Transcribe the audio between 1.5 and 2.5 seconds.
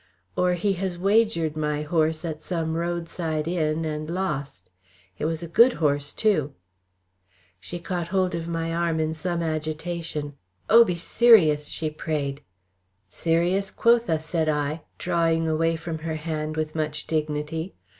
my horse at